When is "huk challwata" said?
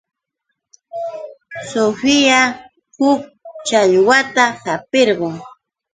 2.97-4.43